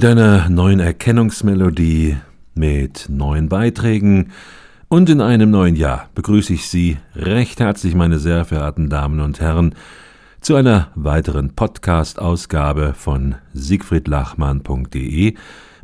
[0.00, 2.16] Mit einer neuen Erkennungsmelodie,
[2.54, 4.32] mit neuen Beiträgen
[4.88, 9.40] und in einem neuen Jahr begrüße ich Sie recht herzlich, meine sehr verehrten Damen und
[9.40, 9.74] Herren,
[10.40, 15.34] zu einer weiteren Podcast-Ausgabe von siegfriedlachmann.de.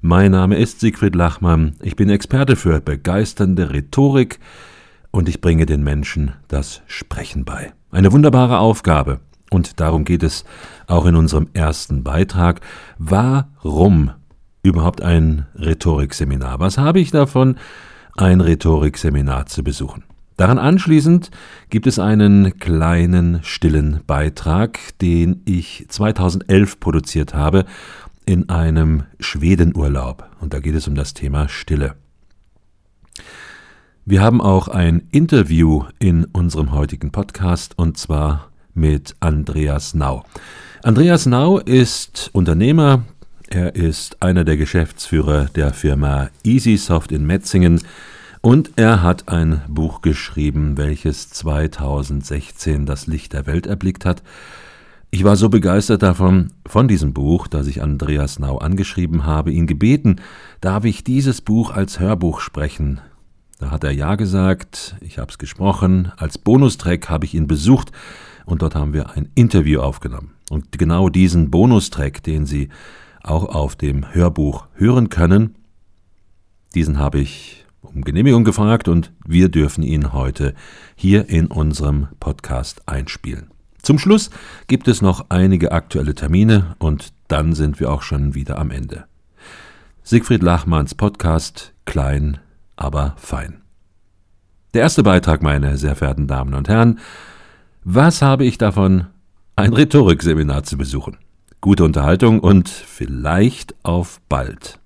[0.00, 4.38] Mein Name ist Siegfried Lachmann, ich bin Experte für begeisternde Rhetorik
[5.10, 7.74] und ich bringe den Menschen das Sprechen bei.
[7.90, 9.20] Eine wunderbare Aufgabe.
[9.50, 10.44] Und darum geht es
[10.86, 12.60] auch in unserem ersten Beitrag.
[12.98, 14.10] Warum
[14.62, 16.60] überhaupt ein Rhetorikseminar?
[16.60, 17.56] Was habe ich davon,
[18.16, 20.04] ein Rhetorikseminar zu besuchen?
[20.36, 21.30] Daran anschließend
[21.70, 27.64] gibt es einen kleinen stillen Beitrag, den ich 2011 produziert habe
[28.26, 30.28] in einem Schwedenurlaub.
[30.40, 31.94] Und da geht es um das Thema Stille.
[34.04, 40.22] Wir haben auch ein Interview in unserem heutigen Podcast und zwar mit Andreas Nau.
[40.86, 43.02] Andreas Nau ist Unternehmer,
[43.48, 47.80] er ist einer der Geschäftsführer der Firma EasySoft in Metzingen
[48.40, 54.22] und er hat ein Buch geschrieben, welches 2016 das Licht der Welt erblickt hat.
[55.10, 59.66] Ich war so begeistert davon, von diesem Buch, dass ich Andreas Nau angeschrieben habe, ihn
[59.66, 60.20] gebeten,
[60.60, 63.00] darf ich dieses Buch als Hörbuch sprechen.
[63.58, 67.90] Da hat er Ja gesagt, ich habe es gesprochen, als Bonustrack habe ich ihn besucht
[68.44, 70.35] und dort haben wir ein Interview aufgenommen.
[70.50, 72.68] Und genau diesen Bonustrack, den Sie
[73.22, 75.56] auch auf dem Hörbuch hören können,
[76.74, 80.54] diesen habe ich um Genehmigung gefragt und wir dürfen ihn heute
[80.94, 83.50] hier in unserem Podcast einspielen.
[83.80, 84.30] Zum Schluss
[84.66, 89.04] gibt es noch einige aktuelle Termine und dann sind wir auch schon wieder am Ende.
[90.02, 92.38] Siegfried Lachmanns Podcast Klein,
[92.76, 93.62] aber fein.
[94.74, 96.98] Der erste Beitrag, meine sehr verehrten Damen und Herren,
[97.84, 99.06] was habe ich davon,
[99.58, 101.16] ein Rhetorikseminar zu besuchen?
[101.62, 104.78] Gute Unterhaltung und vielleicht auf bald.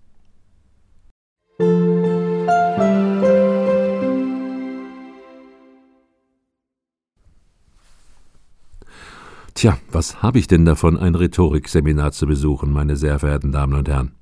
[9.55, 13.89] Tja, was habe ich denn davon, ein Rhetorikseminar zu besuchen, meine sehr verehrten Damen und
[13.89, 14.13] Herren?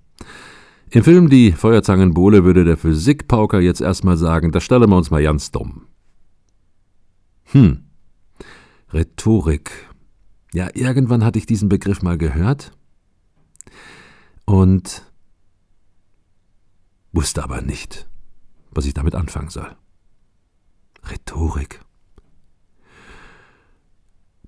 [0.90, 5.22] Im Film Die Feuerzangenbowle würde der Physikpauker jetzt erstmal sagen, da stellen wir uns mal
[5.22, 5.82] ganz dumm.
[7.52, 7.84] Hm,
[8.92, 9.87] Rhetorik.
[10.52, 12.72] Ja, irgendwann hatte ich diesen Begriff mal gehört
[14.46, 15.04] und
[17.12, 18.08] wusste aber nicht,
[18.70, 19.76] was ich damit anfangen soll.
[21.10, 21.80] Rhetorik.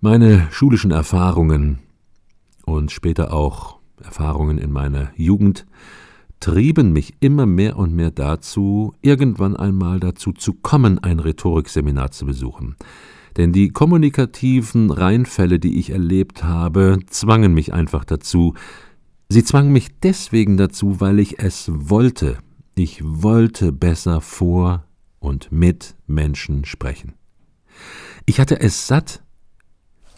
[0.00, 1.80] Meine schulischen Erfahrungen
[2.64, 5.66] und später auch Erfahrungen in meiner Jugend
[6.40, 12.24] trieben mich immer mehr und mehr dazu, irgendwann einmal dazu zu kommen, ein Rhetorikseminar zu
[12.24, 12.76] besuchen.
[13.40, 18.52] Denn die kommunikativen Reinfälle, die ich erlebt habe, zwangen mich einfach dazu.
[19.30, 22.36] Sie zwangen mich deswegen dazu, weil ich es wollte.
[22.74, 24.84] Ich wollte besser vor
[25.20, 27.14] und mit Menschen sprechen.
[28.26, 29.22] Ich hatte es satt,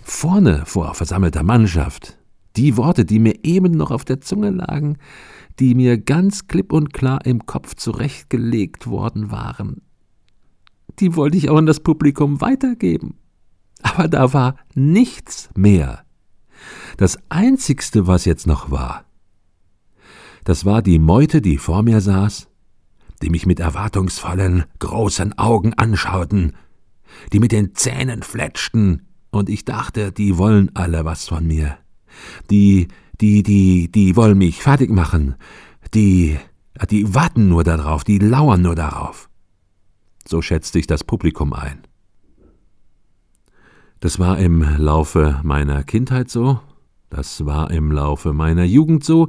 [0.02, 2.18] vorne vor versammelter Mannschaft,
[2.56, 4.96] die Worte, die mir eben noch auf der Zunge lagen,
[5.60, 9.82] die mir ganz klipp und klar im Kopf zurechtgelegt worden waren,
[10.98, 13.16] die wollte ich auch an das Publikum weitergeben.
[13.82, 16.04] Aber da war nichts mehr.
[16.96, 19.04] Das Einzigste, was jetzt noch war,
[20.44, 22.48] das war die Meute, die vor mir saß,
[23.22, 26.54] die mich mit erwartungsvollen, großen Augen anschauten,
[27.32, 31.78] die mit den Zähnen fletschten, und ich dachte, die wollen alle was von mir.
[32.50, 32.88] Die,
[33.20, 35.36] die, die, die wollen mich fertig machen.
[35.94, 36.36] Die,
[36.90, 39.30] die warten nur darauf, die lauern nur darauf.
[40.26, 41.82] So schätzte ich das Publikum ein.
[44.00, 46.60] Das war im Laufe meiner Kindheit so,
[47.08, 49.28] das war im Laufe meiner Jugend so,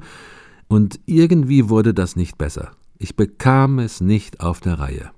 [0.67, 2.71] und irgendwie wurde das nicht besser.
[2.97, 5.11] Ich bekam es nicht auf der Reihe.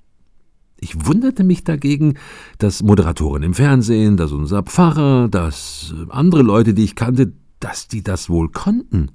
[0.78, 2.18] Ich wunderte mich dagegen,
[2.58, 8.04] dass Moderatoren im Fernsehen, dass unser Pfarrer, dass andere Leute, die ich kannte, dass die
[8.04, 9.12] das wohl konnten,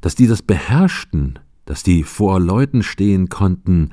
[0.00, 3.90] dass die das beherrschten, dass die vor Leuten stehen konnten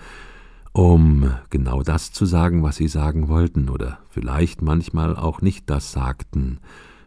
[0.78, 5.92] um genau das zu sagen, was sie sagen wollten, oder vielleicht manchmal auch nicht das
[5.92, 6.60] sagten,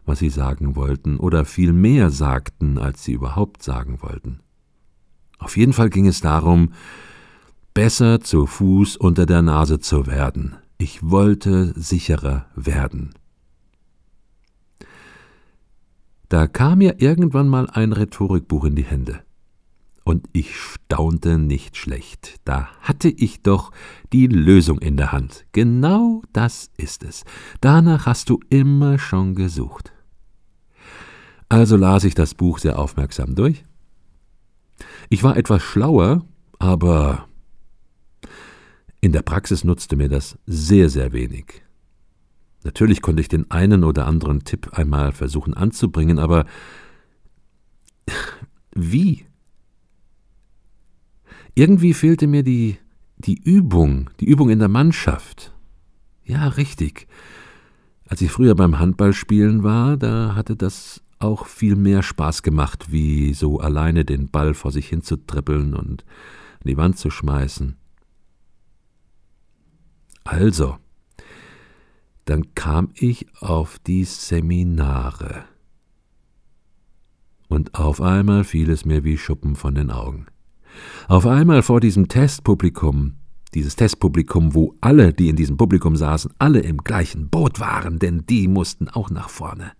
[0.05, 4.41] was sie sagen wollten, oder viel mehr sagten, als sie überhaupt sagen wollten.
[5.39, 6.73] Auf jeden Fall ging es darum,
[7.73, 10.57] besser zu Fuß unter der Nase zu werden.
[10.77, 13.13] Ich wollte sicherer werden.
[16.27, 19.21] Da kam mir irgendwann mal ein Rhetorikbuch in die Hände
[20.03, 22.39] und ich staunte nicht schlecht.
[22.45, 23.71] Da hatte ich doch
[24.11, 25.45] die Lösung in der Hand.
[25.51, 27.23] Genau das ist es.
[27.61, 29.93] Danach hast du immer schon gesucht.
[31.49, 33.65] Also las ich das Buch sehr aufmerksam durch.
[35.09, 36.25] Ich war etwas schlauer,
[36.59, 37.27] aber
[39.01, 41.63] in der Praxis nutzte mir das sehr, sehr wenig.
[42.63, 46.45] Natürlich konnte ich den einen oder anderen Tipp einmal versuchen anzubringen, aber
[48.73, 49.25] wie?
[51.55, 52.77] Irgendwie fehlte mir die,
[53.17, 55.53] die Übung, die Übung in der Mannschaft.
[56.23, 57.07] Ja, richtig.
[58.07, 63.33] Als ich früher beim Handballspielen war, da hatte das auch viel mehr Spaß gemacht, wie
[63.33, 67.75] so alleine den Ball vor sich hin zu trippeln und an die Wand zu schmeißen.
[70.23, 70.77] Also,
[72.25, 75.45] dann kam ich auf die Seminare.
[77.49, 80.27] Und auf einmal fiel es mir wie Schuppen von den Augen.
[81.07, 83.13] Auf einmal vor diesem Testpublikum,
[83.53, 88.25] dieses Testpublikum, wo alle, die in diesem Publikum saßen, alle im gleichen Boot waren, denn
[88.29, 89.71] die mussten auch nach vorne.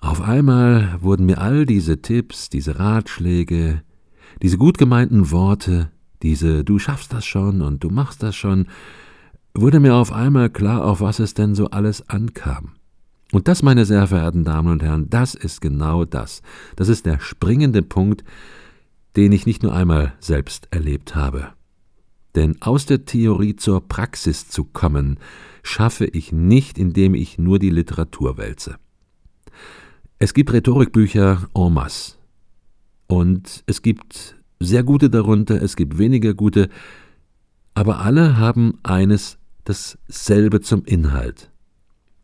[0.00, 3.82] Auf einmal wurden mir all diese Tipps, diese Ratschläge,
[4.42, 5.90] diese gut gemeinten Worte,
[6.22, 8.66] diese Du schaffst das schon und du machst das schon,
[9.54, 12.72] wurde mir auf einmal klar, auf was es denn so alles ankam.
[13.32, 16.42] Und das, meine sehr verehrten Damen und Herren, das ist genau das.
[16.76, 18.24] Das ist der springende Punkt,
[19.16, 21.48] den ich nicht nur einmal selbst erlebt habe.
[22.34, 25.18] Denn aus der Theorie zur Praxis zu kommen,
[25.62, 28.76] schaffe ich nicht, indem ich nur die Literatur wälze.
[30.18, 32.16] Es gibt Rhetorikbücher en masse.
[33.06, 36.68] Und es gibt sehr gute darunter, es gibt weniger gute,
[37.74, 41.50] aber alle haben eines dasselbe zum Inhalt.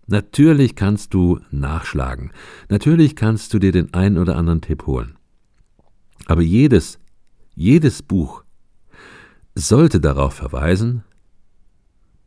[0.06, 2.32] Natürlich kannst du nachschlagen,
[2.68, 5.16] natürlich kannst du dir den einen oder anderen Tipp holen.
[6.30, 7.00] Aber jedes,
[7.56, 8.44] jedes Buch
[9.56, 11.02] sollte darauf verweisen,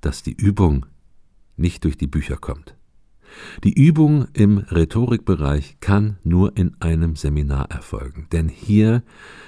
[0.02, 0.86] dass die Übung
[1.56, 2.76] nicht durch die Bücher kommt.
[3.64, 9.04] Die Übung im Rhetorikbereich kann nur in einem Seminar erfolgen, denn hier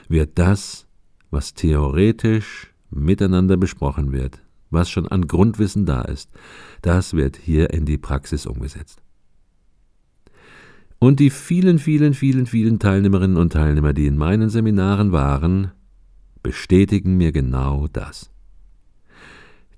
[0.08, 0.88] wird das,
[1.32, 6.32] was theoretisch miteinander besprochen wird, was schon an Grundwissen da ist,
[6.82, 9.02] das wird hier in die Praxis umgesetzt.
[11.00, 15.72] Und die vielen, vielen, vielen, vielen Teilnehmerinnen und Teilnehmer, die in meinen Seminaren waren,
[16.42, 18.32] bestätigen mir genau das.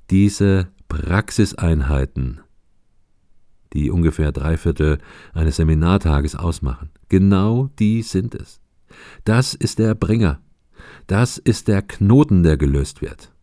[0.10, 2.42] Diese Praxiseinheiten,
[3.74, 5.00] die ungefähr drei Viertel
[5.34, 8.62] eines Seminartages ausmachen, genau die sind es.
[9.26, 10.40] Das ist der Bringer.
[11.08, 13.34] Das ist der Knoten, der gelöst wird.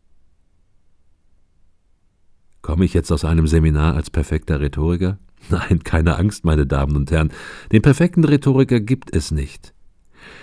[2.63, 5.19] Komme ich jetzt aus einem Seminar als perfekter Rhetoriker?
[5.51, 7.33] Nein, keine Angst, meine Damen und Herren.
[7.73, 9.75] Den perfekten Rhetoriker gibt es nicht.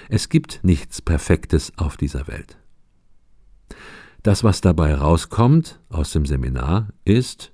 [0.10, 2.58] Es gibt nichts Perfektes auf dieser Welt.
[4.24, 7.52] Das, was dabei rauskommt aus dem Seminar, ist,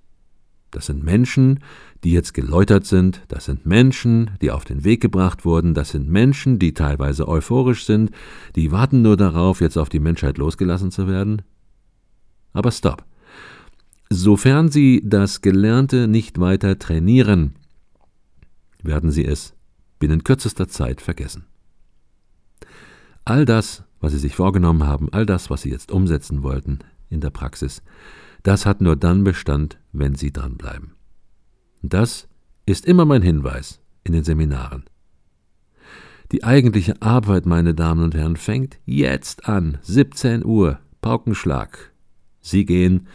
[0.71, 1.61] das sind Menschen,
[2.03, 6.09] die jetzt geläutert sind, das sind Menschen, die auf den Weg gebracht wurden, das sind
[6.09, 8.11] Menschen, die teilweise euphorisch sind,
[8.55, 11.41] die warten nur darauf, jetzt auf die Menschheit losgelassen zu werden.
[12.51, 13.05] Aber stopp.
[14.09, 17.55] Sofern Sie das Gelernte nicht weiter trainieren,
[18.81, 19.53] werden Sie es
[19.99, 21.45] binnen kürzester Zeit vergessen.
[23.25, 27.19] All das, was Sie sich vorgenommen haben, all das, was Sie jetzt umsetzen wollten in
[27.19, 27.81] der Praxis,
[28.43, 30.93] das hat nur dann Bestand, wenn Sie dranbleiben.
[31.81, 32.27] Das
[32.65, 34.85] ist immer mein Hinweis in den Seminaren.
[36.31, 41.91] Die eigentliche Arbeit, meine Damen und Herren, fängt jetzt an, 17 Uhr, Paukenschlag.
[42.41, 43.07] Sie gehen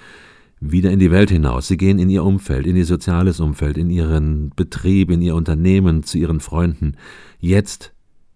[0.63, 1.67] wieder in die Welt hinaus.
[1.67, 6.05] Sie gehen in ihr Umfeld, in ihr soziales Umfeld, in ihren Betrieb, in ihr Unternehmen,
[6.05, 6.97] zu ihren Freunden.
[7.41, 7.93] Jetzt,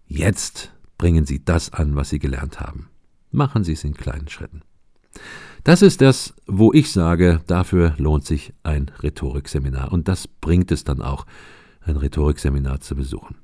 [0.09, 2.88] jetzt bringen Sie das an, was Sie gelernt haben.
[3.30, 4.62] Machen Sie es in kleinen Schritten.
[5.62, 9.92] Das ist das, wo ich sage, dafür lohnt sich ein Rhetorikseminar.
[9.92, 11.26] Und das bringt es dann auch,
[11.80, 13.37] ein Rhetorikseminar zu besuchen.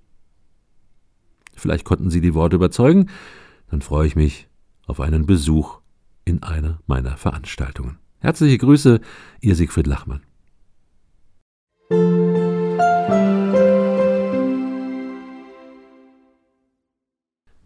[1.54, 3.10] Vielleicht konnten Sie die Worte überzeugen,
[3.70, 4.48] dann freue ich mich
[4.86, 5.78] auf einen Besuch
[6.24, 8.01] in einer meiner Veranstaltungen.
[8.22, 9.00] Herzliche Grüße,
[9.40, 10.22] Ihr Siegfried Lachmann.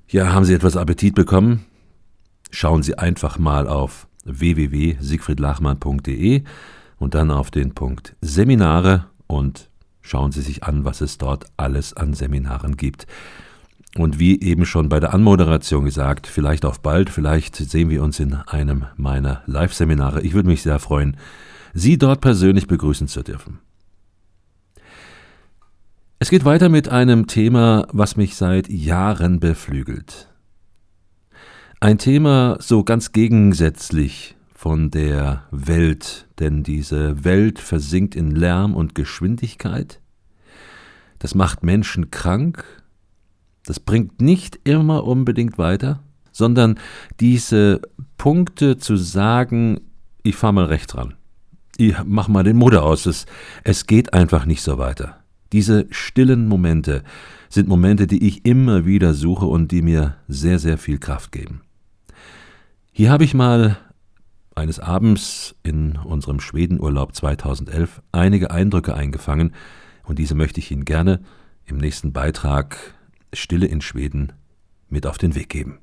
[0.09, 1.67] Ja, haben Sie etwas Appetit bekommen?
[2.51, 6.43] Schauen Sie einfach mal auf www.siegfriedlachmann.de
[6.97, 9.69] und dann auf den Punkt Seminare und
[10.01, 13.07] schauen Sie sich an, was es dort alles an Seminaren gibt.
[13.97, 18.21] Und wie eben schon bei der Anmoderation gesagt, vielleicht auf bald, vielleicht sehen wir uns
[18.21, 20.21] in einem meiner Live-Seminare.
[20.23, 21.17] Ich würde mich sehr freuen,
[21.73, 23.59] Sie dort persönlich begrüßen zu dürfen.
[26.19, 30.29] Es geht weiter mit einem Thema, was mich seit Jahren beflügelt.
[31.81, 38.95] Ein Thema so ganz gegensätzlich von der Welt, denn diese Welt versinkt in Lärm und
[38.95, 40.01] Geschwindigkeit.
[41.19, 42.65] Das macht Menschen krank
[43.67, 46.01] Das bringt nicht immer unbedingt weiter,
[46.33, 46.79] sondern
[47.21, 47.83] diese
[48.17, 49.81] Punkte zu sagen,
[50.23, 51.15] ich fahre mal rechts ran,
[51.77, 53.27] ich mach mal den Motor aus, es,
[53.65, 55.19] es geht einfach nicht so weiter.
[55.53, 57.03] Diese stillen Momente
[57.49, 61.61] sind Momente, die ich immer wieder suche und die mir sehr, sehr viel Kraft geben.
[62.93, 63.77] Hier habe ich mal
[64.55, 69.53] eines Abends in unserem Schwedenurlaub 2011 einige Eindrücke eingefangen
[70.05, 71.21] und diese möchte ich Ihnen gerne
[71.67, 72.95] im nächsten Beitrag
[73.33, 74.33] Stille in Schweden
[74.89, 75.79] mit auf den Weg geben.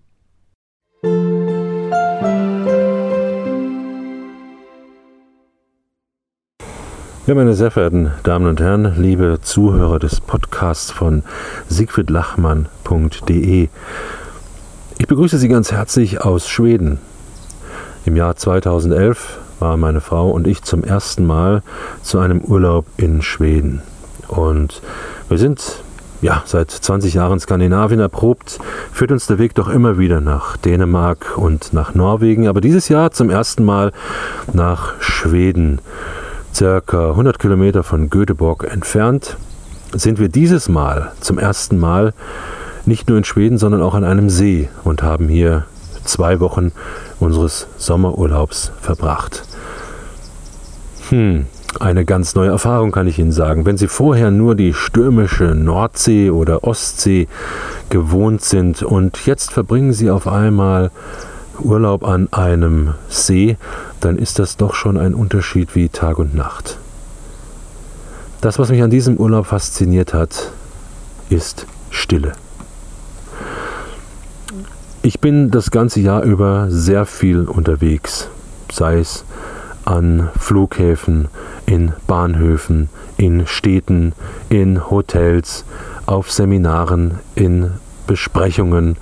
[7.26, 11.24] Ja, meine sehr verehrten Damen und Herren, liebe Zuhörer des Podcasts von
[11.70, 13.70] siegfriedlachmann.de.
[14.98, 17.00] Ich begrüße Sie ganz herzlich aus Schweden.
[18.06, 21.64] Im Jahr 2011 waren meine Frau und ich zum ersten Mal
[22.02, 23.82] zu einem Urlaub in Schweden.
[24.28, 24.82] Und
[25.30, 25.82] wir sind
[26.24, 28.60] ja, seit 20 Jahren Skandinavien erprobt,
[28.94, 33.12] führt uns der Weg doch immer wieder nach Dänemark und nach Norwegen, aber dieses Jahr
[33.12, 33.92] zum ersten Mal
[34.54, 35.80] nach Schweden
[36.56, 39.36] circa 100 Kilometer von Göteborg entfernt,
[39.92, 42.14] sind wir dieses Mal zum ersten Mal
[42.86, 45.66] nicht nur in Schweden, sondern auch an einem See und haben hier
[46.06, 46.72] zwei Wochen
[47.20, 49.44] unseres Sommerurlaubs verbracht.
[51.10, 51.48] Hm,
[51.82, 53.66] eine ganz neue Erfahrung kann ich Ihnen sagen.
[53.66, 57.28] Wenn Sie vorher nur die stürmische Nordsee oder Ostsee
[57.90, 60.92] gewohnt sind und jetzt verbringen Sie auf einmal
[61.60, 63.58] Urlaub an einem See,
[64.00, 66.78] dann ist das doch schon ein Unterschied wie Tag und Nacht.
[68.42, 70.52] Das, was mich an diesem Urlaub fasziniert hat,
[71.30, 72.34] ist Stille.
[75.02, 78.30] Ich bin das ganze Jahr über sehr viel unterwegs,
[78.72, 79.26] sei es
[79.86, 81.28] an Flughäfen,
[81.66, 84.14] in Bahnhöfen, in Städten,
[84.50, 85.66] in Hotels,
[86.06, 87.72] auf Seminaren, in
[88.08, 88.98] Besprechungen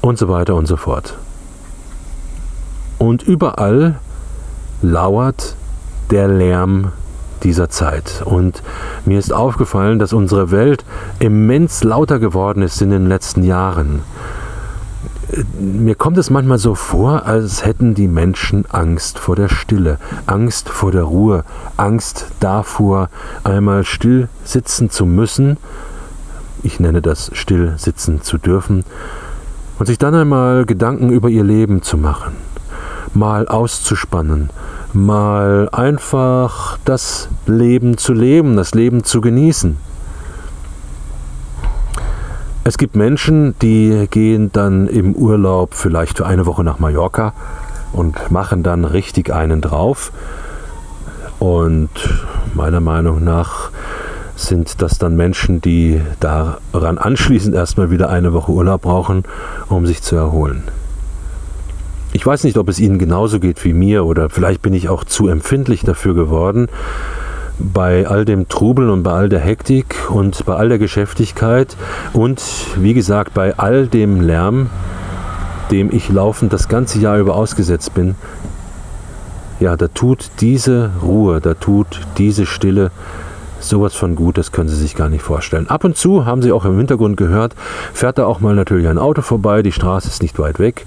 [0.00, 1.16] und so weiter und so fort.
[2.98, 3.98] Und überall
[4.82, 5.56] lauert
[6.10, 6.92] der Lärm
[7.42, 8.22] dieser Zeit.
[8.24, 8.62] Und
[9.04, 10.84] mir ist aufgefallen, dass unsere Welt
[11.18, 14.02] immens lauter geworden ist in den letzten Jahren.
[15.58, 20.68] Mir kommt es manchmal so vor, als hätten die Menschen Angst vor der Stille, Angst
[20.68, 21.44] vor der Ruhe,
[21.78, 23.08] Angst davor,
[23.42, 25.56] einmal still sitzen zu müssen,
[26.62, 28.84] ich nenne das still sitzen zu dürfen,
[29.78, 32.34] und sich dann einmal Gedanken über ihr Leben zu machen.
[33.14, 34.50] Mal auszuspannen,
[34.92, 39.78] mal einfach das Leben zu leben, das Leben zu genießen.
[42.64, 47.32] Es gibt Menschen, die gehen dann im Urlaub vielleicht für eine Woche nach Mallorca
[47.92, 50.12] und machen dann richtig einen drauf.
[51.40, 51.90] Und
[52.54, 53.72] meiner Meinung nach
[54.36, 59.24] sind das dann Menschen, die daran anschließend erstmal wieder eine Woche Urlaub brauchen,
[59.68, 60.62] um sich zu erholen.
[62.12, 65.02] Ich weiß nicht, ob es Ihnen genauso geht wie mir oder vielleicht bin ich auch
[65.02, 66.68] zu empfindlich dafür geworden.
[67.58, 71.76] Bei all dem Trubel und bei all der Hektik und bei all der Geschäftigkeit
[72.12, 72.42] und
[72.76, 74.70] wie gesagt bei all dem Lärm,
[75.70, 78.14] dem ich laufend das ganze Jahr über ausgesetzt bin,
[79.60, 82.90] ja, da tut diese Ruhe, da tut diese Stille
[83.60, 85.68] sowas von gut, das können Sie sich gar nicht vorstellen.
[85.68, 87.54] Ab und zu haben Sie auch im Hintergrund gehört,
[87.92, 90.84] fährt da auch mal natürlich ein Auto vorbei, die Straße ist nicht weit weg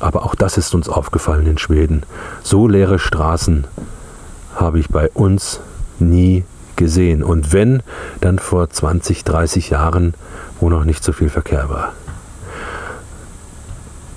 [0.00, 2.02] aber auch das ist uns aufgefallen in Schweden.
[2.42, 3.66] So leere Straßen
[4.60, 5.60] habe ich bei uns
[5.98, 6.44] nie
[6.76, 7.22] gesehen.
[7.22, 7.82] Und wenn,
[8.20, 10.14] dann vor 20, 30 Jahren,
[10.60, 11.92] wo noch nicht so viel Verkehr war.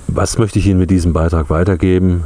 [0.08, 2.24] Was möchte ich Ihnen mit diesem Beitrag weitergeben?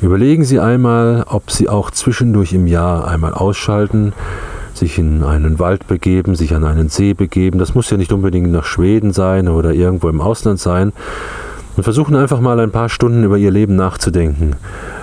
[0.00, 4.12] Überlegen Sie einmal, ob Sie auch zwischendurch im Jahr einmal ausschalten,
[4.74, 7.58] sich in einen Wald begeben, sich an einen See begeben.
[7.58, 10.92] Das muss ja nicht unbedingt nach Schweden sein oder irgendwo im Ausland sein,
[11.76, 14.56] und versuchen einfach mal ein paar Stunden über ihr Leben nachzudenken.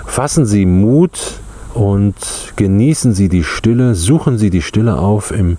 [0.05, 1.39] Fassen Sie Mut
[1.73, 2.15] und
[2.55, 5.57] genießen Sie die Stille, suchen Sie die Stille auf im,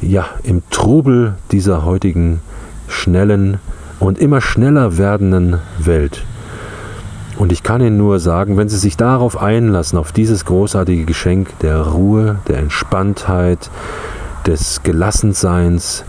[0.00, 2.40] ja, im Trubel dieser heutigen
[2.88, 3.58] schnellen
[3.98, 6.24] und immer schneller werdenden Welt.
[7.38, 11.58] Und ich kann Ihnen nur sagen, wenn Sie sich darauf einlassen, auf dieses großartige Geschenk
[11.60, 13.70] der Ruhe, der Entspanntheit,
[14.46, 16.04] des Gelassenseins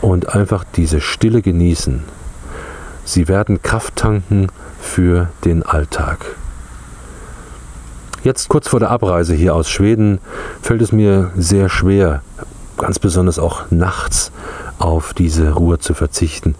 [0.00, 2.02] und einfach diese Stille genießen,
[3.04, 4.48] Sie werden Kraft tanken
[4.80, 6.36] für den Alltag.
[8.24, 10.18] Jetzt kurz vor der Abreise hier aus Schweden
[10.62, 12.22] fällt es mir sehr schwer,
[12.78, 14.32] ganz besonders auch nachts
[14.78, 16.54] auf diese Ruhe zu verzichten.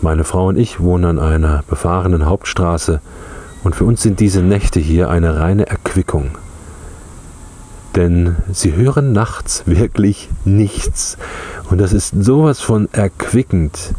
[0.00, 3.02] Meine Frau und ich wohnen an einer befahrenen Hauptstraße
[3.62, 6.30] und für uns sind diese Nächte hier eine reine Erquickung.
[7.94, 11.18] Denn sie hören nachts wirklich nichts
[11.68, 13.92] Und das ist sowas von erquickend,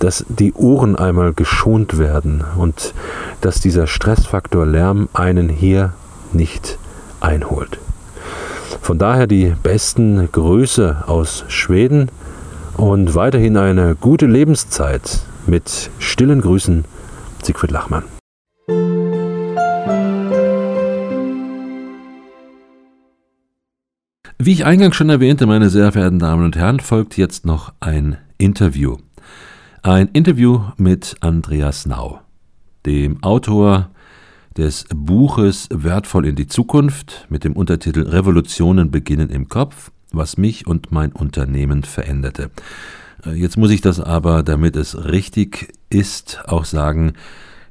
[0.00, 2.94] dass die Ohren einmal geschont werden und
[3.40, 5.92] dass dieser Stressfaktor Lärm einen hier
[6.32, 6.78] nicht
[7.20, 7.78] einholt.
[8.82, 12.10] Von daher die besten Grüße aus Schweden
[12.76, 16.84] und weiterhin eine gute Lebenszeit mit stillen Grüßen,
[17.42, 18.04] Siegfried Lachmann.
[24.42, 28.16] Wie ich eingangs schon erwähnte, meine sehr verehrten Damen und Herren, folgt jetzt noch ein
[28.38, 28.96] Interview.
[29.82, 32.20] Ein Interview mit Andreas Nau,
[32.84, 33.88] dem Autor
[34.54, 40.66] des Buches Wertvoll in die Zukunft mit dem Untertitel Revolutionen beginnen im Kopf, was mich
[40.66, 42.50] und mein Unternehmen veränderte.
[43.24, 47.14] Äh, jetzt muss ich das aber, damit es richtig ist, auch sagen,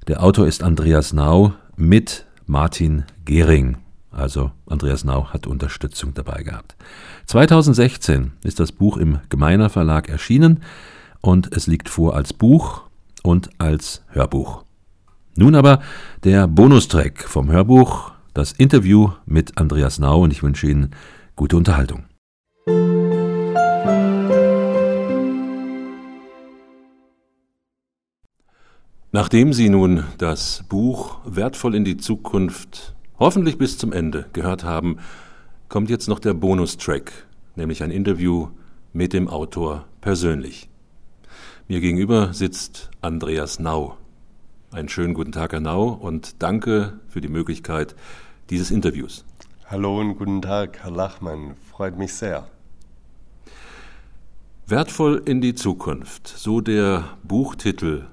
[0.08, 3.78] der Autor ist Andreas Nau mit Martin Gehring.
[4.10, 6.76] Also Andreas Nau hat Unterstützung dabei gehabt.
[7.28, 10.62] 2016 ist das Buch im Gemeiner Verlag erschienen
[11.22, 12.84] und es liegt vor als Buch
[13.24, 14.64] und als Hörbuch.
[15.36, 15.82] Nun aber
[16.24, 20.92] der Bonustrack vom Hörbuch, das Interview mit Andreas Nau und ich wünsche Ihnen
[21.36, 22.04] gute Unterhaltung.
[29.12, 34.98] Nachdem Sie nun das Buch Wertvoll in die Zukunft hoffentlich bis zum Ende gehört haben,
[35.68, 37.12] kommt jetzt noch der Bonustrack,
[37.56, 38.50] nämlich ein Interview
[38.94, 40.69] mit dem Autor persönlich.
[41.72, 43.96] Mir gegenüber sitzt Andreas Nau.
[44.72, 47.96] Einen schönen guten Tag, Herr Nau, und danke für die Möglichkeit
[48.50, 49.24] dieses Interviews.
[49.68, 51.54] Hallo und guten Tag, Herr Lachmann.
[51.70, 52.48] Freut mich sehr.
[54.66, 58.08] Wertvoll in die Zukunft, so der Buchtitel.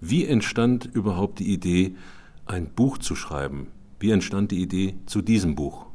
[0.00, 1.94] Wie entstand überhaupt die Idee,
[2.44, 3.68] ein Buch zu schreiben?
[4.00, 5.86] Wie entstand die Idee zu diesem Buch?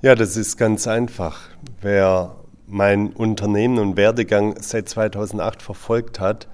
[0.00, 1.38] Ja, das ist ganz einfach.
[1.80, 6.48] Wer mein Unternehmen und Werdegang seit 2008 verfolgt hat,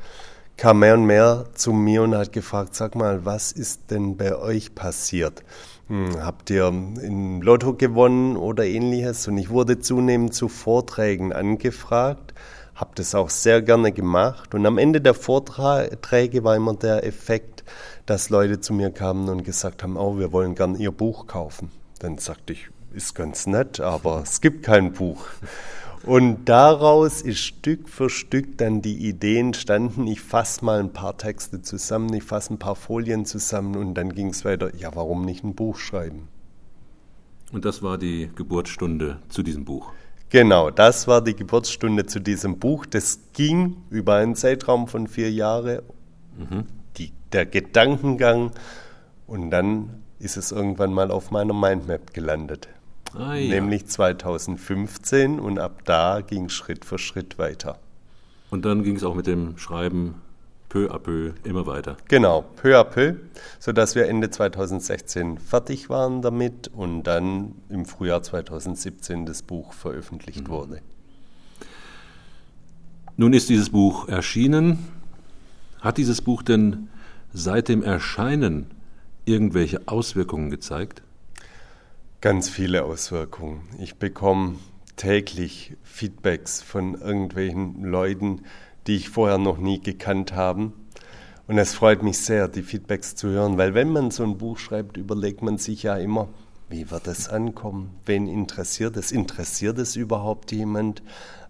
[0.56, 4.36] kam mehr und mehr zu mir und hat gefragt, sag mal, was ist denn bei
[4.36, 5.44] euch passiert?
[5.88, 9.28] Hm, habt ihr im Lotto gewonnen oder ähnliches?
[9.28, 12.34] Und ich wurde zunehmend zu Vorträgen angefragt,
[12.74, 14.54] habe das auch sehr gerne gemacht.
[14.54, 17.64] Und am Ende der Vorträge war immer der Effekt,
[18.06, 21.70] dass Leute zu mir kamen und gesagt haben, oh, wir wollen gern Ihr Buch kaufen.
[22.00, 25.24] Dann sagte ich, ist ganz nett, aber es gibt kein Buch.
[26.04, 31.16] Und daraus ist Stück für Stück dann die Idee entstanden, ich fasse mal ein paar
[31.16, 35.24] Texte zusammen, ich fasse ein paar Folien zusammen und dann ging es weiter, ja, warum
[35.24, 36.28] nicht ein Buch schreiben?
[37.52, 39.92] Und das war die Geburtsstunde zu diesem Buch.
[40.30, 42.84] Genau, das war die Geburtsstunde zu diesem Buch.
[42.84, 45.80] Das ging über einen Zeitraum von vier Jahren.
[46.36, 46.64] Mhm
[47.32, 48.52] der Gedankengang
[49.26, 52.68] und dann ist es irgendwann mal auf meiner Mindmap gelandet.
[53.14, 53.54] Ah, ja.
[53.54, 57.78] Nämlich 2015 und ab da ging es Schritt für Schritt weiter.
[58.50, 60.16] Und dann ging es auch mit dem Schreiben
[60.68, 61.96] peu à peu immer weiter.
[62.08, 63.14] Genau, peu à peu,
[63.58, 70.48] sodass wir Ende 2016 fertig waren damit und dann im Frühjahr 2017 das Buch veröffentlicht
[70.48, 70.52] mhm.
[70.52, 70.80] wurde.
[73.16, 74.78] Nun ist dieses Buch erschienen.
[75.80, 76.88] Hat dieses Buch denn
[77.32, 78.66] seit dem Erscheinen
[79.24, 81.02] irgendwelche Auswirkungen gezeigt?
[82.20, 83.60] Ganz viele Auswirkungen.
[83.78, 84.56] Ich bekomme
[84.96, 88.42] täglich Feedbacks von irgendwelchen Leuten,
[88.88, 90.72] die ich vorher noch nie gekannt habe.
[91.46, 94.58] Und es freut mich sehr, die Feedbacks zu hören, weil wenn man so ein Buch
[94.58, 96.28] schreibt, überlegt man sich ja immer,
[96.68, 97.90] wie wird es ankommen?
[98.04, 99.12] Wen interessiert es?
[99.12, 101.04] Interessiert es überhaupt jemand?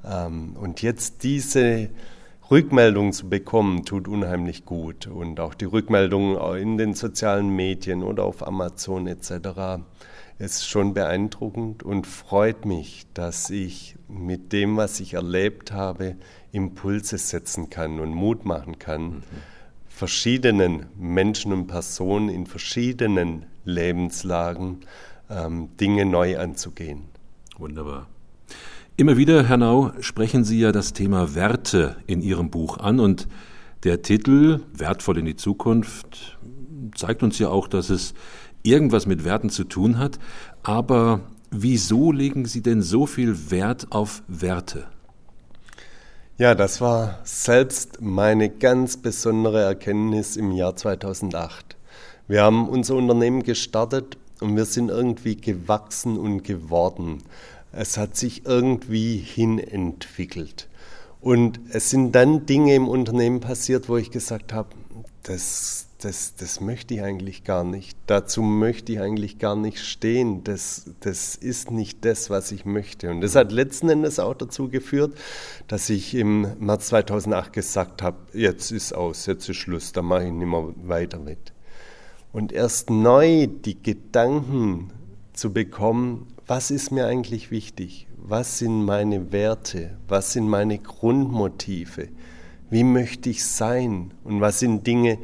[0.04, 1.88] Ähm, und jetzt diese
[2.50, 5.06] Rückmeldungen zu bekommen, tut unheimlich gut.
[5.06, 9.80] Und auch die Rückmeldungen in den sozialen Medien oder auf Amazon etc.
[10.38, 16.16] ist schon beeindruckend und freut mich, dass ich mit dem, was ich erlebt habe,
[16.52, 19.22] Impulse setzen kann und Mut machen kann, mhm.
[19.88, 24.80] verschiedenen Menschen und Personen in verschiedenen Lebenslagen
[25.28, 27.02] ähm, Dinge neu anzugehen.
[27.58, 28.06] Wunderbar.
[28.96, 33.28] Immer wieder, Herr Nau, sprechen Sie ja das Thema Werte in Ihrem Buch an und
[33.84, 36.38] der Titel Wertvoll in die Zukunft
[36.94, 38.14] zeigt uns ja auch, dass es
[38.62, 40.18] irgendwas mit Werten zu tun hat.
[40.62, 44.86] Aber wieso legen Sie denn so viel Wert auf Werte?
[46.38, 51.76] Ja, das war selbst meine ganz besondere Erkenntnis im Jahr 2008.
[52.28, 57.24] Wir haben unser Unternehmen gestartet und wir sind irgendwie gewachsen und geworden.
[57.72, 60.68] Es hat sich irgendwie hinentwickelt.
[61.20, 64.68] Und es sind dann Dinge im Unternehmen passiert, wo ich gesagt habe,
[65.24, 67.98] das das, das möchte ich eigentlich gar nicht.
[68.06, 70.44] Dazu möchte ich eigentlich gar nicht stehen.
[70.44, 73.10] Das, das ist nicht das, was ich möchte.
[73.10, 75.16] Und das hat letzten Endes auch dazu geführt,
[75.66, 80.26] dass ich im März 2008 gesagt habe, jetzt ist aus, jetzt ist Schluss, da mache
[80.26, 81.52] ich nicht mehr weiter mit.
[82.32, 84.92] Und erst neu die Gedanken
[85.32, 88.06] zu bekommen, was ist mir eigentlich wichtig?
[88.16, 89.96] Was sind meine Werte?
[90.06, 92.08] Was sind meine Grundmotive?
[92.70, 94.12] Wie möchte ich sein?
[94.24, 95.18] Und was sind Dinge,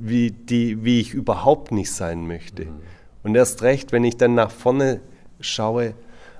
[0.00, 2.66] wie, die, wie ich überhaupt nicht sein möchte?
[2.66, 2.80] Mhm.
[3.22, 5.00] Und erst recht, wenn ich dann nach vorne
[5.40, 5.94] schaue,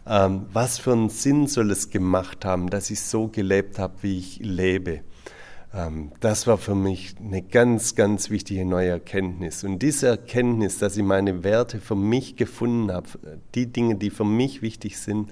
[0.07, 4.19] ähm, was für einen Sinn soll es gemacht haben, dass ich so gelebt habe, wie
[4.19, 5.01] ich lebe?
[5.73, 9.63] Ähm, das war für mich eine ganz, ganz wichtige neue Erkenntnis.
[9.63, 13.09] Und diese Erkenntnis, dass ich meine Werte für mich gefunden habe,
[13.55, 15.31] die Dinge, die für mich wichtig sind,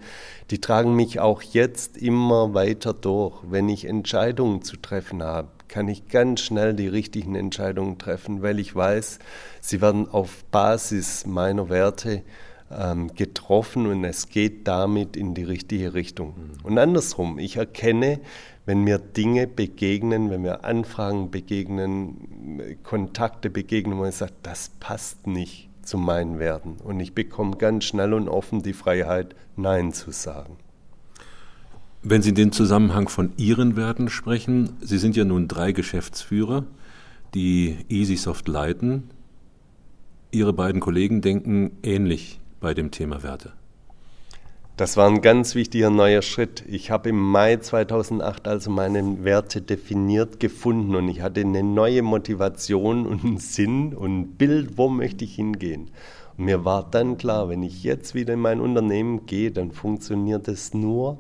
[0.51, 3.41] die tragen mich auch jetzt immer weiter durch.
[3.43, 8.59] Wenn ich Entscheidungen zu treffen habe, kann ich ganz schnell die richtigen Entscheidungen treffen, weil
[8.59, 9.19] ich weiß,
[9.61, 12.23] sie werden auf Basis meiner Werte
[12.71, 16.29] ähm, getroffen und es geht damit in die richtige Richtung.
[16.29, 16.65] Mhm.
[16.65, 18.21] Und andersrum, ich erkenne,
[18.67, 25.27] wenn mir Dinge begegnen, wenn mir Anfragen begegnen, Kontakte begegnen, wo ich sage, das passt
[25.27, 26.77] nicht zu meinen Werten.
[26.85, 30.59] Und ich bekomme ganz schnell und offen die Freiheit, Nein zu sagen.
[32.11, 36.65] Wenn Sie den Zusammenhang von Ihren Werten sprechen, Sie sind ja nun drei Geschäftsführer,
[37.35, 39.11] die EasySoft leiten.
[40.31, 43.53] Ihre beiden Kollegen denken ähnlich bei dem Thema Werte.
[44.79, 46.65] Das war ein ganz wichtiger neuer Schritt.
[46.67, 52.01] Ich habe im Mai 2008 also meine Werte definiert gefunden und ich hatte eine neue
[52.01, 55.91] Motivation und einen Sinn und ein Bild, wo möchte ich hingehen.
[56.39, 60.49] Und mir war dann klar, wenn ich jetzt wieder in mein Unternehmen gehe, dann funktioniert
[60.49, 61.19] es nur,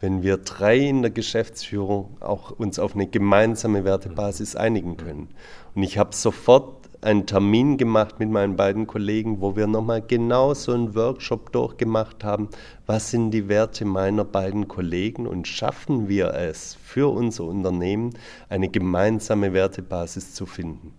[0.00, 5.28] wenn wir drei in der Geschäftsführung auch uns auf eine gemeinsame Wertebasis einigen können.
[5.74, 10.54] Und ich habe sofort einen Termin gemacht mit meinen beiden Kollegen, wo wir nochmal genau
[10.54, 12.48] so einen Workshop durchgemacht haben.
[12.86, 18.14] Was sind die Werte meiner beiden Kollegen und schaffen wir es für unser Unternehmen,
[18.48, 20.94] eine gemeinsame Wertebasis zu finden?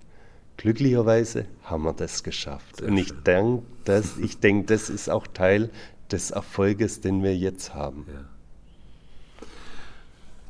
[0.57, 2.81] Glücklicherweise haben wir das geschafft.
[2.81, 5.69] Und ich denke, das, ich denk, das ist auch Teil
[6.12, 8.05] des Erfolges, den wir jetzt haben.
[8.07, 8.25] Ja.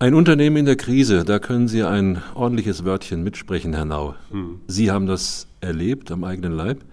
[0.01, 4.15] Ein Unternehmen in der Krise, da können Sie ein ordentliches Wörtchen mitsprechen, Herr Nau.
[4.31, 4.61] Hm.
[4.65, 6.85] Sie haben das erlebt am eigenen Leib.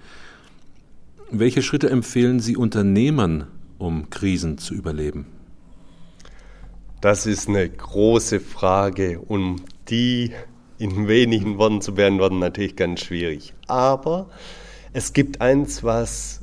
[1.31, 3.47] Welche Schritte empfehlen Sie Unternehmern,
[3.79, 5.27] um Krisen zu überleben?
[7.01, 10.33] Das ist eine große Frage und die
[10.79, 13.55] in wenigen Worten zu beantworten natürlich ganz schwierig.
[13.69, 14.31] Aber
[14.93, 16.43] es gibt eins, was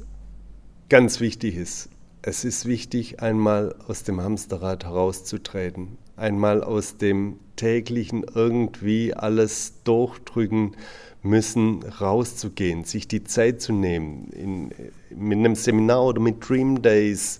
[0.88, 1.90] ganz wichtig ist.
[2.22, 10.76] Es ist wichtig, einmal aus dem Hamsterrad herauszutreten einmal aus dem täglichen irgendwie alles durchdrücken
[11.22, 14.72] müssen, rauszugehen, sich die Zeit zu nehmen, in,
[15.10, 17.40] mit einem Seminar oder mit Dream Days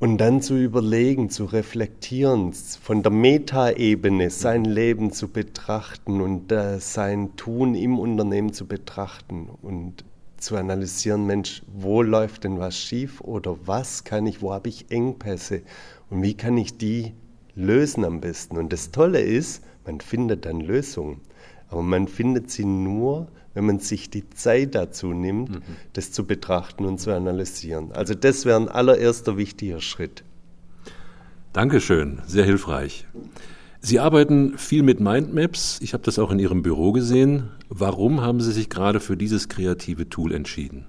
[0.00, 6.80] und dann zu überlegen, zu reflektieren, von der Metaebene sein Leben zu betrachten und äh,
[6.80, 10.04] sein Tun im Unternehmen zu betrachten und
[10.38, 14.90] zu analysieren, Mensch, wo läuft denn was schief oder was kann ich, wo habe ich
[14.90, 15.60] Engpässe
[16.08, 17.12] und wie kann ich die
[17.60, 18.56] lösen am besten.
[18.56, 21.20] Und das Tolle ist, man findet dann Lösungen.
[21.68, 25.62] Aber man findet sie nur, wenn man sich die Zeit dazu nimmt, mhm.
[25.92, 27.92] das zu betrachten und zu analysieren.
[27.92, 30.24] Also das wäre ein allererster wichtiger Schritt.
[31.52, 33.06] Dankeschön, sehr hilfreich.
[33.80, 35.78] Sie arbeiten viel mit Mindmaps.
[35.80, 37.48] Ich habe das auch in Ihrem Büro gesehen.
[37.68, 40.86] Warum haben Sie sich gerade für dieses kreative Tool entschieden?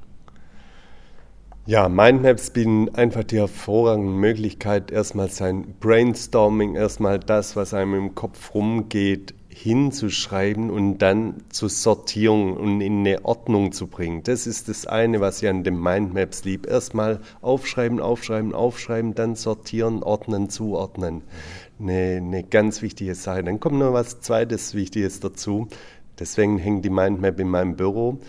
[1.68, 8.16] Ja, Mindmaps bieten einfach die hervorragende Möglichkeit, erstmal sein Brainstorming, erstmal das, was einem im
[8.16, 14.24] Kopf rumgeht, hinzuschreiben und dann zu sortieren und in eine Ordnung zu bringen.
[14.24, 16.66] Das ist das eine, was ich an den Mindmaps lieb.
[16.66, 21.22] Erstmal aufschreiben, aufschreiben, aufschreiben, dann sortieren, ordnen, zuordnen.
[21.80, 23.44] Eine, eine ganz wichtige Sache.
[23.44, 25.68] Dann kommt noch was zweites Wichtiges dazu.
[26.20, 28.20] Deswegen hängt die Mindmap in meinem Büro.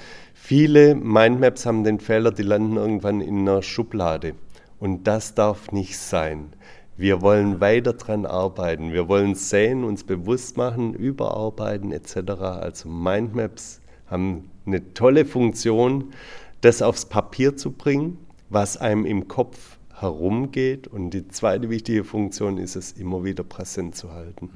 [0.44, 4.34] Viele Mindmaps haben den Fehler, die landen irgendwann in einer Schublade.
[4.80, 6.48] Und das darf nicht sein.
[6.96, 8.92] Wir wollen weiter dran arbeiten.
[8.92, 12.32] Wir wollen sehen, uns bewusst machen, überarbeiten etc.
[12.40, 16.12] Also Mindmaps haben eine tolle Funktion,
[16.60, 18.18] das aufs Papier zu bringen,
[18.50, 20.88] was einem im Kopf herumgeht.
[20.88, 24.50] Und die zweite wichtige Funktion ist es, immer wieder präsent zu halten.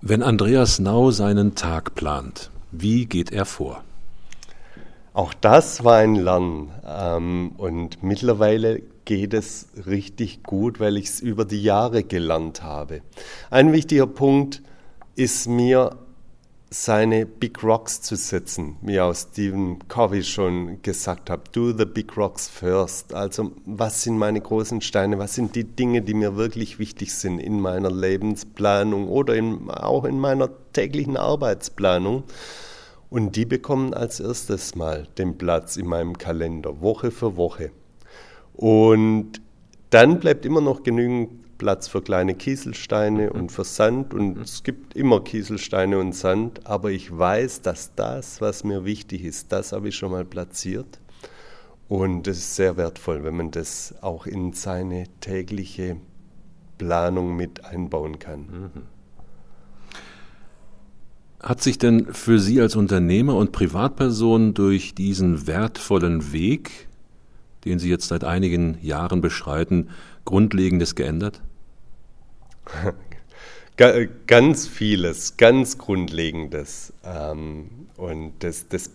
[0.00, 3.82] Wenn Andreas Nau seinen Tag plant, wie geht er vor?
[5.12, 6.70] Auch das war ein Lernen.
[6.84, 13.02] Ähm, und mittlerweile geht es richtig gut, weil ich es über die Jahre gelernt habe.
[13.50, 14.62] Ein wichtiger Punkt
[15.14, 15.96] ist mir
[16.70, 21.54] seine Big Rocks zu setzen, wie auch Stephen Covey schon gesagt hat.
[21.54, 23.14] Do the Big Rocks first.
[23.14, 25.18] Also was sind meine großen Steine?
[25.18, 30.04] Was sind die Dinge, die mir wirklich wichtig sind in meiner Lebensplanung oder in, auch
[30.04, 32.24] in meiner täglichen Arbeitsplanung?
[33.14, 37.70] Und die bekommen als erstes mal den Platz in meinem Kalender, Woche für Woche.
[38.54, 39.40] Und
[39.90, 44.96] dann bleibt immer noch genügend Platz für kleine Kieselsteine und für Sand und es gibt
[44.96, 49.90] immer Kieselsteine und Sand, aber ich weiß, dass das, was mir wichtig ist, das habe
[49.90, 50.98] ich schon mal platziert
[51.86, 55.98] und es ist sehr wertvoll, wenn man das auch in seine tägliche
[56.78, 58.40] Planung mit einbauen kann.
[58.40, 58.93] Mhm.
[61.40, 66.88] Hat sich denn für Sie als Unternehmer und Privatperson durch diesen wertvollen Weg,
[67.64, 69.88] den Sie jetzt seit einigen Jahren beschreiten,
[70.24, 71.42] Grundlegendes geändert?
[74.26, 76.92] ganz vieles, ganz Grundlegendes.
[77.04, 78.90] Ähm, und das, das,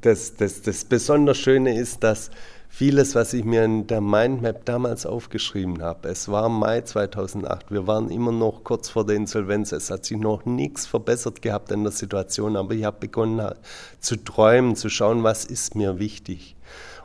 [0.00, 2.30] das, das, das besonders Schöne ist, dass
[2.74, 7.86] vieles, was ich mir in der Mindmap damals aufgeschrieben habe, es war Mai 2008, wir
[7.86, 11.84] waren immer noch kurz vor der Insolvenz, es hat sich noch nichts verbessert gehabt in
[11.84, 13.54] der Situation, aber ich habe begonnen
[14.00, 16.56] zu träumen, zu schauen, was ist mir wichtig.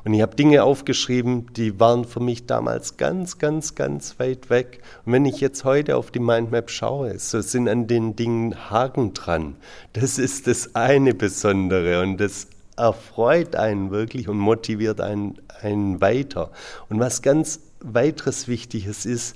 [0.04, 4.82] Und ich habe Dinge aufgeschrieben, die waren für mich damals ganz, ganz, ganz weit weg.
[5.06, 9.14] Und wenn ich jetzt heute auf die Mindmap schaue, so sind an den Dingen Haken
[9.14, 9.58] dran.
[9.94, 12.48] Das ist das eine Besondere und das
[12.80, 16.52] erfreut einen wirklich und motiviert einen, einen weiter.
[16.90, 19.36] Und was ganz weiteres Wichtiges ist,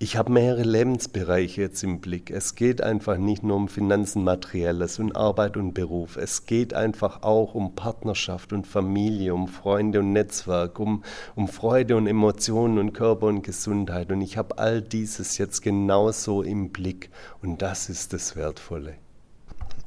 [0.00, 2.30] ich habe mehrere Lebensbereiche jetzt im Blick.
[2.30, 6.16] Es geht einfach nicht nur um Finanzen, Materielles und Arbeit und Beruf.
[6.16, 11.02] Es geht einfach auch um Partnerschaft und Familie, um Freunde und Netzwerk, um,
[11.34, 14.12] um Freude und Emotionen und Körper und Gesundheit.
[14.12, 17.10] Und ich habe all dieses jetzt genauso im Blick.
[17.42, 18.94] Und das ist das Wertvolle.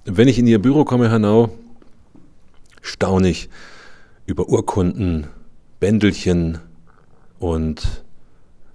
[0.04, 1.52] Wenn ich in Ihr Büro komme, Herr Nau,
[2.82, 3.50] staune ich
[4.26, 5.28] über Urkunden,
[5.80, 6.60] Bändelchen
[7.40, 8.04] und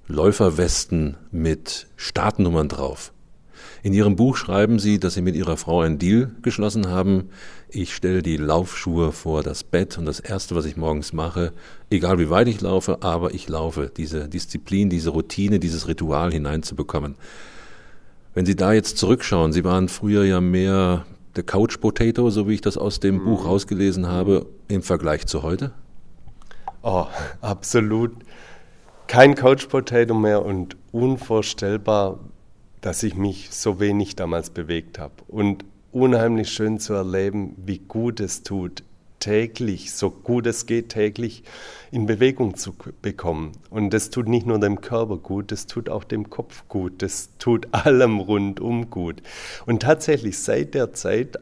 [0.09, 3.13] Läuferwesten mit Startnummern drauf.
[3.83, 7.29] In Ihrem Buch schreiben Sie, dass Sie mit Ihrer Frau einen Deal geschlossen haben.
[7.69, 11.53] Ich stelle die Laufschuhe vor das Bett und das Erste, was ich morgens mache,
[11.91, 17.17] egal wie weit ich laufe, aber ich laufe, diese Disziplin, diese Routine, dieses Ritual hineinzubekommen.
[18.35, 22.55] Wenn Sie da jetzt zurückschauen, Sie waren früher ja mehr der Couch Potato, so wie
[22.55, 23.25] ich das aus dem mhm.
[23.25, 25.73] Buch rausgelesen habe, im Vergleich zu heute?
[26.83, 27.07] Oh,
[27.41, 28.13] absolut
[29.07, 32.19] kein Couch Potato mehr und unvorstellbar,
[32.81, 35.15] dass ich mich so wenig damals bewegt habe.
[35.29, 38.83] Und unheimlich schön zu erleben, wie gut es tut,
[39.21, 41.43] täglich, so gut es geht, täglich
[41.91, 43.53] in Bewegung zu bekommen.
[43.71, 47.31] Und das tut nicht nur dem Körper gut, das tut auch dem Kopf gut, das
[47.39, 49.23] tut allem rundum gut.
[49.67, 51.39] Und tatsächlich seit der Zeit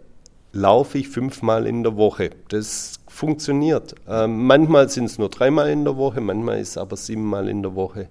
[0.53, 2.31] laufe ich fünfmal in der Woche.
[2.49, 3.95] Das funktioniert.
[4.09, 7.63] Ähm, manchmal sind es nur dreimal in der Woche, manchmal ist es aber siebenmal in
[7.63, 8.09] der Woche.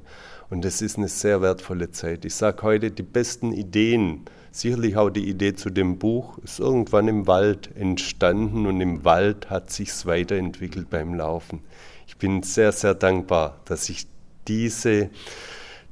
[0.49, 2.25] Und das ist eine sehr wertvolle Zeit.
[2.25, 7.07] Ich sage heute, die besten Ideen, sicherlich auch die Idee zu dem Buch, ist irgendwann
[7.07, 11.61] im Wald entstanden und im Wald hat sich's weiterentwickelt beim Laufen.
[12.07, 14.07] Ich bin sehr, sehr dankbar, dass ich
[14.47, 15.09] diese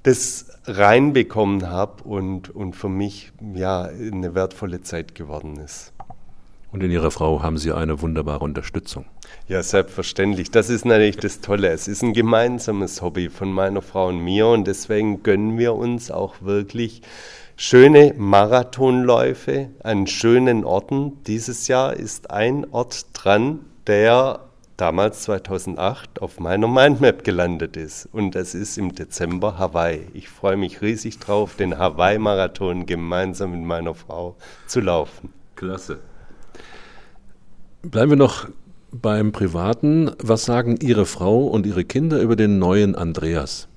[0.03, 5.93] das reinbekommen habe und, und für mich ja eine wertvolle Zeit geworden ist.
[6.71, 9.05] Und in Ihrer Frau haben Sie eine wunderbare Unterstützung.
[9.47, 10.51] Ja, selbstverständlich.
[10.51, 11.67] Das ist natürlich das Tolle.
[11.69, 16.11] Es ist ein gemeinsames Hobby von meiner Frau und mir und deswegen gönnen wir uns
[16.11, 17.01] auch wirklich
[17.61, 21.23] schöne Marathonläufe an schönen Orten.
[21.27, 24.39] Dieses Jahr ist ein Ort dran, der
[24.77, 28.09] damals 2008 auf meiner Mindmap gelandet ist.
[28.11, 30.07] Und das ist im Dezember Hawaii.
[30.15, 35.31] Ich freue mich riesig drauf, den Hawaii-Marathon gemeinsam mit meiner Frau zu laufen.
[35.55, 35.99] Klasse.
[37.83, 38.49] Bleiben wir noch
[38.91, 40.09] beim Privaten.
[40.17, 43.67] Was sagen Ihre Frau und Ihre Kinder über den neuen Andreas?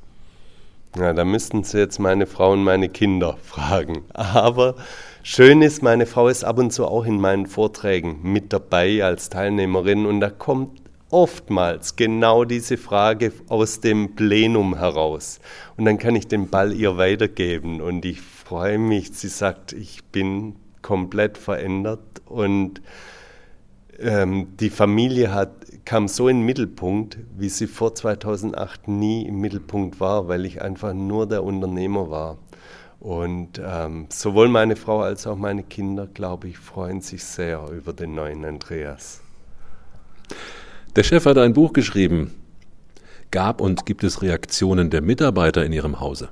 [0.96, 4.04] Ja, da müssten Sie jetzt meine Frau und meine Kinder fragen.
[4.12, 4.76] Aber
[5.24, 9.28] schön ist, meine Frau ist ab und zu auch in meinen Vorträgen mit dabei als
[9.28, 10.80] Teilnehmerin und da kommt
[11.10, 15.40] oftmals genau diese Frage aus dem Plenum heraus.
[15.76, 19.12] Und dann kann ich den Ball ihr weitergeben und ich freue mich.
[19.12, 22.82] Sie sagt, ich bin komplett verändert und
[23.98, 25.50] ähm, die Familie hat,
[25.84, 30.62] kam so in den Mittelpunkt, wie sie vor 2008 nie im Mittelpunkt war, weil ich
[30.62, 32.38] einfach nur der Unternehmer war.
[33.00, 37.92] Und ähm, sowohl meine Frau als auch meine Kinder, glaube ich, freuen sich sehr über
[37.92, 39.20] den neuen Andreas.
[40.96, 42.32] Der Chef hat ein Buch geschrieben.
[43.30, 46.30] Gab und gibt es Reaktionen der Mitarbeiter in Ihrem Hause?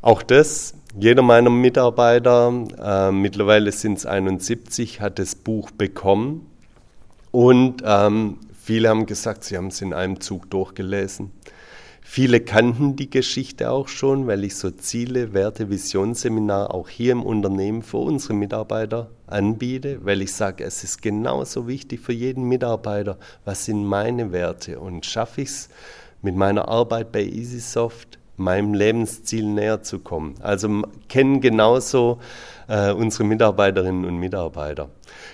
[0.00, 6.46] Auch das jeder meiner Mitarbeiter, äh, mittlerweile sind es 71, hat das Buch bekommen.
[7.30, 11.30] Und ähm, viele haben gesagt, sie haben es in einem Zug durchgelesen.
[12.02, 17.22] Viele kannten die Geschichte auch schon, weil ich so Ziele, Werte, Visionsseminar auch hier im
[17.22, 23.16] Unternehmen für unsere Mitarbeiter anbiete, weil ich sage, es ist genauso wichtig für jeden Mitarbeiter,
[23.46, 25.68] was sind meine Werte und schaffe ich es
[26.20, 30.34] mit meiner Arbeit bei EasySoft meinem Lebensziel näher zu kommen.
[30.40, 32.18] Also kennen genauso
[32.68, 34.88] äh, unsere Mitarbeiterinnen und Mitarbeiter.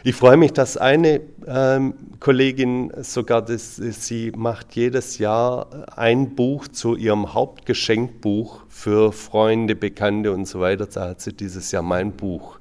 [0.04, 6.68] Ich freue mich, dass eine ähm, Kollegin sogar, das, sie macht jedes Jahr ein Buch
[6.68, 10.86] zu ihrem Hauptgeschenkbuch für Freunde, Bekannte und so weiter.
[10.86, 12.58] Da hat sie dieses Jahr mein Buch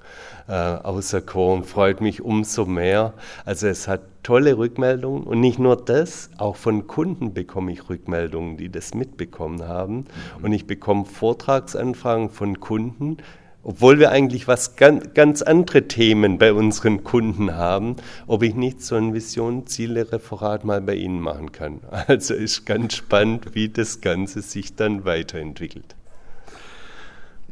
[0.48, 1.64] äh, auserkoren.
[1.64, 3.14] Freut mich umso mehr.
[3.46, 8.58] Also es hat tolle Rückmeldungen und nicht nur das, auch von Kunden bekomme ich Rückmeldungen,
[8.58, 9.96] die das mitbekommen haben.
[9.96, 10.44] Mhm.
[10.44, 13.18] Und ich bekomme Vortragsanfragen von Kunden,
[13.64, 18.82] obwohl wir eigentlich was ganz, ganz andere Themen bei unseren Kunden haben, ob ich nicht
[18.82, 21.82] so ein Vision, Ziele, Referat mal bei Ihnen machen kann.
[22.08, 25.98] Also ist ganz spannend, wie das Ganze sich dann weiterentwickelt.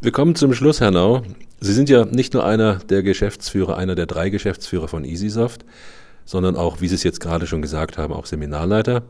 [0.01, 1.23] Wir kommen zum Schluss, Herr Nau.
[1.59, 5.65] Sie sind ja nicht nur einer der Geschäftsführer, einer der drei Geschäftsführer von EasySoft,
[6.25, 9.03] sondern auch, wie Sie es jetzt gerade schon gesagt haben, auch Seminarleiter.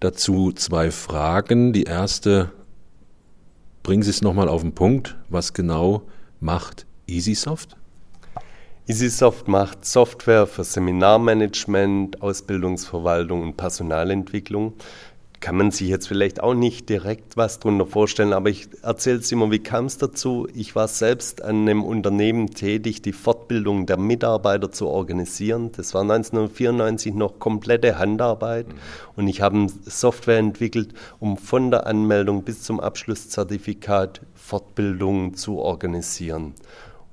[0.00, 1.72] Dazu zwei Fragen.
[1.72, 2.50] Die erste,
[3.82, 5.16] Bringen Sie es nochmal auf den Punkt.
[5.28, 6.02] Was genau
[6.38, 7.76] macht EasySoft?
[8.86, 14.74] EasySoft macht Software für Seminarmanagement, Ausbildungsverwaltung und Personalentwicklung
[15.42, 19.32] kann man sich jetzt vielleicht auch nicht direkt was darunter vorstellen, aber ich erzähle es
[19.32, 20.46] immer, wie kam es dazu?
[20.54, 25.72] Ich war selbst an einem Unternehmen tätig, die Fortbildung der Mitarbeiter zu organisieren.
[25.72, 28.74] Das war 1994 noch komplette Handarbeit mhm.
[29.16, 36.54] und ich habe Software entwickelt, um von der Anmeldung bis zum Abschlusszertifikat Fortbildung zu organisieren.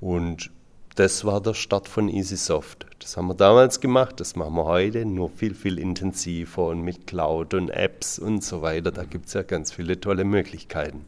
[0.00, 0.52] Und
[0.94, 2.86] das war der Start von EasySoft.
[2.98, 7.06] Das haben wir damals gemacht, das machen wir heute, nur viel, viel intensiver und mit
[7.06, 8.90] Cloud und Apps und so weiter.
[8.90, 11.06] Da gibt es ja ganz viele tolle Möglichkeiten.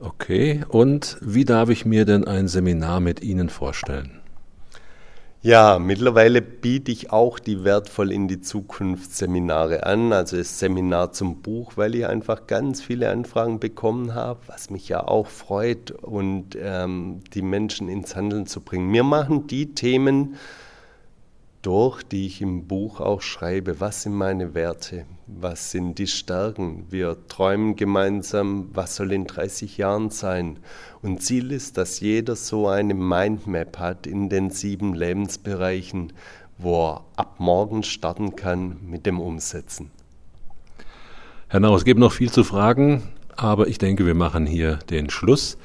[0.00, 4.20] Okay, und wie darf ich mir denn ein Seminar mit Ihnen vorstellen?
[5.46, 11.12] Ja, mittlerweile biete ich auch die Wertvoll in die Zukunft Seminare an, also das Seminar
[11.12, 15.90] zum Buch, weil ich einfach ganz viele Anfragen bekommen habe, was mich ja auch freut
[15.90, 18.90] und ähm, die Menschen ins Handeln zu bringen.
[18.90, 20.36] Mir machen die Themen
[21.64, 23.80] durch, die ich im Buch auch schreibe.
[23.80, 25.06] Was sind meine Werte?
[25.26, 26.84] Was sind die Stärken?
[26.90, 30.58] Wir träumen gemeinsam, was soll in 30 Jahren sein?
[31.00, 36.12] Und Ziel ist, dass jeder so eine Mindmap hat in den sieben Lebensbereichen,
[36.58, 39.90] wo er ab morgen starten kann mit dem Umsetzen.
[41.48, 43.02] Herr Nau, es gibt noch viel zu fragen,
[43.36, 45.56] aber ich denke, wir machen hier den Schluss.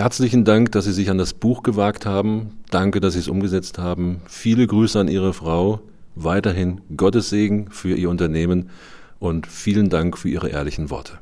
[0.00, 2.58] Herzlichen Dank, dass Sie sich an das Buch gewagt haben.
[2.70, 4.22] Danke, dass Sie es umgesetzt haben.
[4.26, 5.80] Viele Grüße an Ihre Frau.
[6.14, 8.70] Weiterhin Gottes Segen für Ihr Unternehmen
[9.18, 11.18] und vielen Dank für Ihre ehrlichen Worte.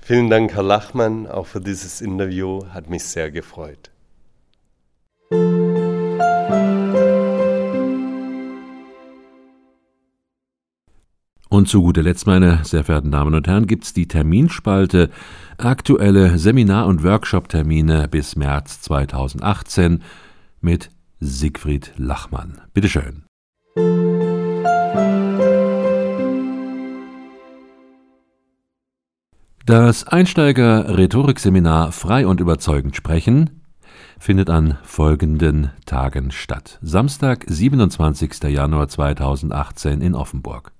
[0.00, 2.64] Vielen Dank, Herr Lachmann, auch für dieses Interview.
[2.70, 3.89] Hat mich sehr gefreut.
[11.52, 15.10] Und zu guter Letzt, meine sehr verehrten Damen und Herren, gibt es die Terminspalte
[15.58, 20.00] aktuelle Seminar- und Workshop-Termine bis März 2018
[20.60, 22.60] mit Siegfried Lachmann.
[22.72, 23.24] Bitteschön.
[29.66, 33.64] Das Einsteiger-Rhetorik-Seminar Frei und überzeugend sprechen
[34.20, 36.78] findet an folgenden Tagen statt.
[36.80, 38.44] Samstag, 27.
[38.44, 40.72] Januar 2018 in Offenburg.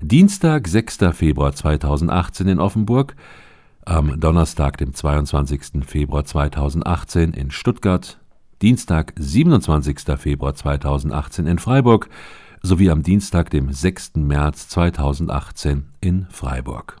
[0.00, 0.98] Dienstag, 6.
[1.12, 3.14] Februar 2018 in Offenburg,
[3.84, 5.84] am Donnerstag, dem 22.
[5.86, 8.18] Februar 2018 in Stuttgart,
[8.62, 10.00] Dienstag, 27.
[10.16, 12.08] Februar 2018 in Freiburg
[12.62, 14.12] sowie am Dienstag, dem 6.
[14.16, 16.96] März 2018 in Freiburg.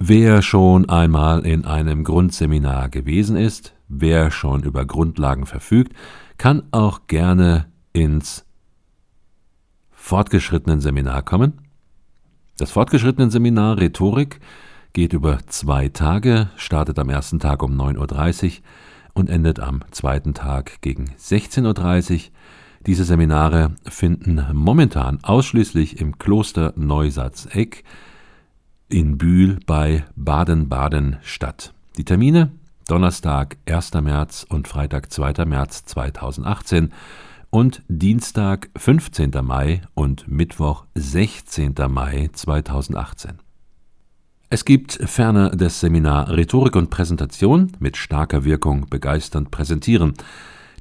[0.00, 5.92] Wer schon einmal in einem Grundseminar gewesen ist, wer schon über Grundlagen verfügt,
[6.36, 8.44] kann auch gerne ins
[10.04, 11.62] fortgeschrittenen Seminar kommen.
[12.58, 14.38] Das fortgeschrittenen Seminar Rhetorik
[14.92, 18.52] geht über zwei Tage, startet am ersten Tag um 9.30 Uhr
[19.14, 22.20] und endet am zweiten Tag gegen 16.30 Uhr.
[22.86, 27.82] Diese Seminare finden momentan ausschließlich im Kloster Neusatz-Eck
[28.90, 31.72] in Bühl bei Baden-Baden statt.
[31.96, 32.52] Die Termine
[32.88, 33.94] Donnerstag 1.
[33.94, 35.46] März und Freitag 2.
[35.46, 36.92] März 2018
[37.54, 39.30] und Dienstag 15.
[39.40, 41.72] Mai und Mittwoch 16.
[41.88, 43.38] Mai 2018.
[44.50, 50.14] Es gibt ferner das Seminar Rhetorik und Präsentation mit starker Wirkung begeisternd präsentieren.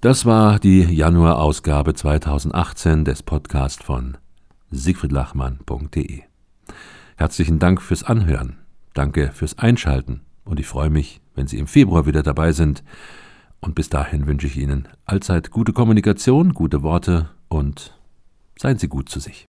[0.04, 4.18] Das war die Januarausgabe 2018 des Podcasts von
[4.70, 6.20] siegfriedlachmann.de.
[7.16, 8.58] Herzlichen Dank fürs Anhören.
[8.92, 10.20] Danke fürs Einschalten.
[10.44, 12.84] Und ich freue mich, wenn Sie im Februar wieder dabei sind.
[13.60, 17.98] Und bis dahin wünsche ich Ihnen allzeit gute Kommunikation, gute Worte und
[18.58, 19.46] seien Sie gut zu sich.